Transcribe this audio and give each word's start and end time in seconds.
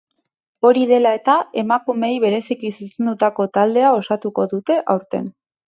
Hori 0.69 0.87
dela 0.91 1.11
eta, 1.17 1.35
emakumeei 1.63 2.17
bereziki 2.25 2.73
zuzendutako 2.79 3.49
taldea 3.61 3.95
osatuko 4.01 4.51
dute 4.59 4.83
aurten. 4.99 5.33